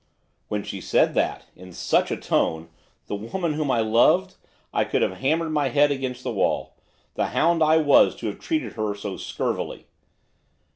When 0.47 0.63
she 0.63 0.81
said 0.81 1.13
that 1.13 1.45
in 1.55 1.73
such 1.73 2.09
a 2.09 2.17
tone! 2.17 2.69
the 3.05 3.13
woman 3.15 3.53
whom 3.53 3.69
I 3.69 3.81
loved! 3.81 4.33
I 4.73 4.83
could 4.83 5.03
have 5.03 5.17
hammered 5.19 5.51
my 5.51 5.69
head 5.69 5.91
against 5.91 6.23
the 6.23 6.31
wall. 6.31 6.75
The 7.13 7.27
hound 7.27 7.61
I 7.61 7.77
was 7.77 8.15
to 8.15 8.25
have 8.25 8.39
treated 8.39 8.73
her 8.73 8.95
so 8.95 9.15
scurvily! 9.17 9.85